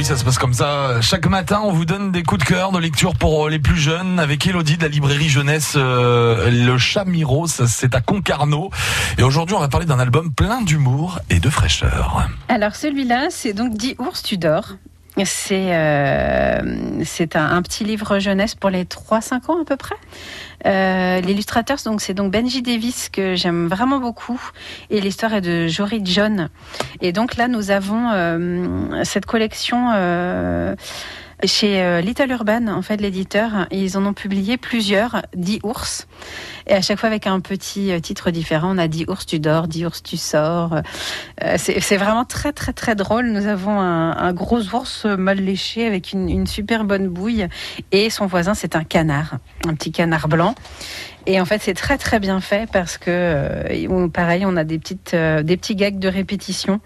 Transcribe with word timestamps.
oui, 0.00 0.06
ça 0.06 0.16
se 0.16 0.24
passe 0.24 0.38
comme 0.38 0.54
ça. 0.54 1.02
Chaque 1.02 1.26
matin, 1.26 1.60
on 1.62 1.72
vous 1.72 1.84
donne 1.84 2.10
des 2.10 2.22
coups 2.22 2.40
de 2.40 2.48
cœur 2.48 2.72
de 2.72 2.78
lecture 2.78 3.14
pour 3.14 3.50
les 3.50 3.58
plus 3.58 3.76
jeunes 3.76 4.18
avec 4.18 4.46
Elodie 4.46 4.78
de 4.78 4.82
la 4.82 4.88
librairie 4.88 5.28
jeunesse 5.28 5.74
euh, 5.76 6.50
Le 6.50 6.78
Chat 6.78 7.04
Miro. 7.04 7.46
C'est 7.46 7.94
à 7.94 8.00
Concarneau. 8.00 8.70
Et 9.18 9.22
aujourd'hui, 9.22 9.54
on 9.54 9.60
va 9.60 9.68
parler 9.68 9.84
d'un 9.84 9.98
album 9.98 10.32
plein 10.32 10.62
d'humour 10.62 11.18
et 11.28 11.38
de 11.38 11.50
fraîcheur. 11.50 12.26
Alors 12.48 12.76
celui-là, 12.76 13.26
c'est 13.28 13.52
donc 13.52 13.74
dit 13.74 13.94
ours 13.98 14.22
tu 14.22 14.38
dors. 14.38 14.76
C'est 15.24 15.74
euh, 15.74 16.60
c'est 17.04 17.36
un, 17.36 17.60
petit 17.62 17.84
livre 17.84 18.18
jeunesse 18.18 18.54
pour 18.54 18.70
les 18.70 18.84
3-5 18.84 19.50
ans 19.50 19.60
à 19.60 19.64
peu 19.64 19.76
près. 19.76 19.96
Euh, 20.66 21.20
L'illustrateur, 21.20 21.78
donc 21.84 22.00
c'est 22.00 22.14
donc 22.14 22.32
Benji 22.32 22.62
Davis 22.62 23.08
que 23.08 23.34
j'aime 23.34 23.66
vraiment 23.66 23.98
beaucoup, 23.98 24.40
et 24.88 25.00
l'histoire 25.00 25.34
est 25.34 25.40
de 25.40 25.66
Jory 25.66 26.00
John. 26.04 26.48
Et 27.00 27.12
donc 27.12 27.36
là, 27.36 27.48
nous 27.48 27.70
avons 27.70 28.10
euh, 28.12 29.04
cette 29.04 29.26
collection. 29.26 29.90
Chez 31.44 31.82
euh, 31.82 32.00
Little 32.00 32.30
Urban, 32.30 32.68
en 32.68 32.82
fait, 32.82 32.98
l'éditeur, 32.98 33.66
ils 33.70 33.96
en 33.96 34.04
ont 34.04 34.12
publié 34.12 34.58
plusieurs, 34.58 35.22
10 35.34 35.60
ours. 35.62 36.06
Et 36.66 36.74
à 36.74 36.82
chaque 36.82 36.98
fois 36.98 37.08
avec 37.08 37.26
un 37.26 37.40
petit 37.40 37.92
euh, 37.92 38.00
titre 38.00 38.30
différent, 38.30 38.74
on 38.74 38.78
a 38.78 38.88
10 38.88 39.06
ours 39.08 39.24
tu 39.24 39.38
dors, 39.38 39.66
10 39.66 39.86
ours 39.86 40.02
tu 40.02 40.16
sors. 40.18 40.74
Euh, 41.42 41.56
c'est 41.56 41.96
vraiment 41.96 42.24
très 42.24 42.52
très 42.52 42.72
très 42.72 42.94
drôle. 42.94 43.26
Nous 43.26 43.46
avons 43.46 43.80
un, 43.80 44.16
un 44.16 44.32
gros 44.34 44.74
ours 44.74 45.06
mal 45.06 45.38
léché 45.38 45.86
avec 45.86 46.12
une, 46.12 46.28
une, 46.28 46.46
super 46.46 46.84
bonne 46.84 47.08
bouille. 47.08 47.46
Et 47.90 48.10
son 48.10 48.26
voisin, 48.26 48.52
c'est 48.54 48.76
un 48.76 48.84
canard, 48.84 49.38
un 49.66 49.74
petit 49.74 49.92
canard 49.92 50.28
blanc. 50.28 50.54
Et 51.26 51.40
en 51.40 51.44
fait, 51.44 51.60
c'est 51.60 51.74
très 51.74 51.98
très 51.98 52.18
bien 52.18 52.40
fait 52.40 52.68
parce 52.70 52.98
que, 52.98 53.10
euh, 53.10 54.08
pareil, 54.08 54.44
on 54.46 54.56
a 54.56 54.64
des 54.64 54.78
petites, 54.78 55.14
euh, 55.14 55.42
des 55.42 55.56
petits 55.56 55.76
gags 55.76 55.98
de 55.98 56.08
répétition 56.08 56.80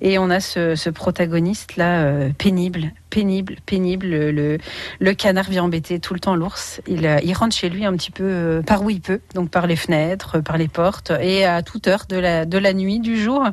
et 0.00 0.18
on 0.18 0.30
a 0.30 0.40
ce, 0.40 0.76
ce 0.76 0.90
protagoniste 0.90 1.76
là 1.76 2.02
euh, 2.02 2.30
pénible, 2.38 2.92
pénible, 3.10 3.56
pénible. 3.66 4.06
Le, 4.06 4.58
le, 5.00 5.14
canard 5.14 5.50
vient 5.50 5.64
embêter 5.64 5.98
tout 5.98 6.14
le 6.14 6.20
temps 6.20 6.36
l'ours. 6.36 6.80
Il, 6.86 7.08
il 7.24 7.34
rentre 7.34 7.54
chez 7.54 7.68
lui 7.68 7.84
un 7.84 7.92
petit 7.94 8.12
peu 8.12 8.62
par 8.66 8.82
où 8.82 8.90
il 8.90 9.00
peut, 9.00 9.20
donc 9.34 9.50
par 9.50 9.66
les 9.66 9.76
fenêtres, 9.76 10.40
par 10.40 10.56
les 10.56 10.68
portes 10.68 11.12
et 11.20 11.44
à 11.44 11.62
toute 11.62 11.88
heure 11.88 12.04
de 12.08 12.16
la, 12.16 12.44
de 12.46 12.58
la 12.58 12.72
nuit, 12.72 13.00
du 13.00 13.20
jour. 13.20 13.44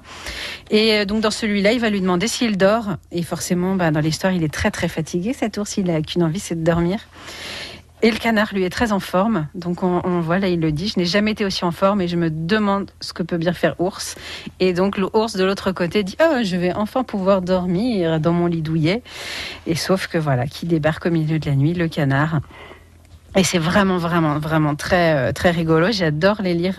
Et 0.69 1.05
donc 1.05 1.21
dans 1.21 1.31
celui-là, 1.31 1.73
il 1.73 1.79
va 1.79 1.89
lui 1.89 2.01
demander 2.01 2.27
s'il 2.27 2.57
dort. 2.57 2.97
Et 3.11 3.23
forcément, 3.23 3.75
bah, 3.75 3.91
dans 3.91 3.99
l'histoire, 4.01 4.33
il 4.33 4.43
est 4.43 4.53
très 4.53 4.71
très 4.71 4.87
fatigué. 4.87 5.33
Cet 5.33 5.57
ours, 5.57 5.77
il 5.77 5.89
a 5.89 6.01
qu'une 6.01 6.23
envie, 6.23 6.39
c'est 6.39 6.55
de 6.55 6.63
dormir. 6.63 6.99
Et 8.03 8.11
le 8.11 8.17
canard, 8.17 8.49
lui, 8.53 8.63
est 8.63 8.69
très 8.69 8.91
en 8.91 8.99
forme. 8.99 9.47
Donc, 9.55 9.81
on, 9.81 10.01
on 10.03 10.19
voit, 10.19 10.37
là, 10.37 10.47
il 10.49 10.59
le 10.59 10.71
dit, 10.71 10.87
je 10.87 10.99
n'ai 10.99 11.05
jamais 11.05 11.31
été 11.31 11.45
aussi 11.45 11.65
en 11.65 11.71
forme 11.71 11.99
et 11.99 12.07
je 12.07 12.15
me 12.15 12.29
demande 12.29 12.91
ce 13.01 13.11
que 13.11 13.23
peut 13.23 13.37
bien 13.37 13.53
faire 13.53 13.75
ours. 13.79 14.15
Et 14.59 14.73
donc, 14.73 14.99
l'ours 14.99 15.35
de 15.35 15.43
l'autre 15.43 15.71
côté 15.71 16.03
dit, 16.03 16.15
oh, 16.21 16.37
je 16.43 16.57
vais 16.57 16.73
enfin 16.73 17.03
pouvoir 17.03 17.41
dormir 17.41 18.19
dans 18.19 18.33
mon 18.33 18.45
lit 18.45 18.61
douillet. 18.61 19.01
Et 19.65 19.73
sauf 19.73 20.05
que, 20.07 20.19
voilà, 20.19 20.45
qui 20.45 20.67
débarque 20.67 21.07
au 21.07 21.09
milieu 21.09 21.39
de 21.39 21.49
la 21.49 21.55
nuit, 21.55 21.73
le 21.73 21.87
canard. 21.87 22.41
Et 23.35 23.43
c'est 23.43 23.59
vraiment, 23.59 23.97
vraiment, 23.97 24.39
vraiment 24.39 24.75
très, 24.75 25.15
euh, 25.15 25.31
très 25.31 25.51
rigolo. 25.51 25.91
J'adore 25.91 26.41
les 26.41 26.53
lire 26.53 26.75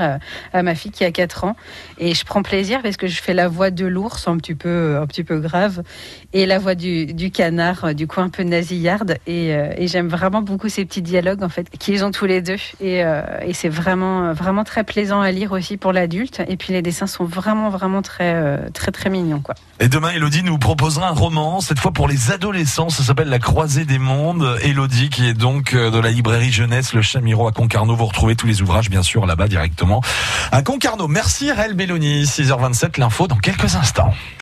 à, 0.53 0.63
ma 0.63 0.75
fille 0.75 0.91
qui 0.91 1.05
a 1.05 1.13
4 1.13 1.45
ans. 1.45 1.57
Et 1.99 2.15
je 2.15 2.25
prends 2.25 2.43
plaisir 2.43 2.83
parce 2.83 2.97
que 2.97 3.07
je 3.07 3.21
fais 3.23 3.35
la 3.35 3.49
voix 3.49 3.71
de 3.71 3.87
l'ours 3.87 4.27
un 4.27 4.37
petit 4.39 4.55
peu, 4.55 4.99
un 5.01 5.07
petit 5.07 5.25
peu 5.25 5.39
grave 5.39 5.83
et 6.33 6.47
la 6.47 6.59
voix 6.59 6.75
du, 6.75 7.07
du 7.07 7.31
canard, 7.31 7.95
du 7.95 8.07
coup 8.07 8.21
un 8.21 8.29
peu 8.29 8.43
nasillarde. 8.43 9.19
Et, 9.27 9.55
euh, 9.55 9.73
j'aime 9.87 10.09
vraiment 10.09 10.43
beaucoup 10.43 10.69
ces 10.69 10.85
petits 10.85 11.03
dialogues, 11.03 11.43
en 11.43 11.49
fait, 11.49 11.71
qu'ils 11.79 12.05
ont 12.05 12.11
tous 12.11 12.27
les 12.27 12.43
deux. 12.43 12.57
Et, 12.81 13.05
euh, 13.05 13.23
c'est 13.53 13.69
vraiment, 13.69 14.33
vraiment 14.35 14.65
très 14.65 14.85
plaisant 14.85 15.21
à 15.21 15.31
lire 15.31 15.53
aussi 15.53 15.77
pour 15.77 15.93
l'adulte. 15.93 16.43
Et 16.49 16.57
puis 16.57 16.73
les 16.73 16.83
dessins 16.83 17.07
sont 17.07 17.25
vraiment, 17.25 17.71
vraiment 17.71 18.03
très, 18.03 18.35
euh, 18.35 18.59
très, 18.73 18.93
très 18.93 19.11
mignons, 19.11 19.41
quoi. 19.41 19.55
Et 19.81 19.89
demain, 19.89 20.11
Elodie 20.11 20.43
nous 20.43 20.59
proposera 20.59 21.09
un 21.09 21.13
roman, 21.13 21.61
cette 21.61 21.79
fois 21.79 21.93
pour 21.93 22.09
les 22.09 22.31
adolescents. 22.31 22.91
Ça 22.91 23.03
s'appelle 23.03 23.29
La 23.29 23.39
Croisée 23.39 23.85
des 23.85 23.99
Mondes. 23.99 24.59
Elodie, 24.63 25.09
qui 25.09 25.27
est 25.27 25.35
donc 25.35 25.75
de 25.75 25.99
la 25.99 26.11
librairie 26.11 26.48
jeunesse, 26.53 26.93
le 26.93 27.03
Chamiro 27.03 27.47
à 27.47 27.53
Concarneau. 27.53 27.97
Vous 27.97 28.07
retrouvez 28.07 28.37
tous 28.37 28.47
les 28.47 28.63
ouvrages, 28.63 28.91
bien 28.91 29.03
sûr, 29.03 29.27
là-bas 29.27 29.49
directement 29.49 30.03
à 30.53 30.63
Concarneau. 30.63 31.09
Merci, 31.09 31.53
Raël 31.53 31.75
Belloni. 31.75 32.25
6h27, 32.25 32.99
l'info 32.99 33.27
dans 33.27 33.37
quelques 33.37 33.77
instants. 33.77 34.13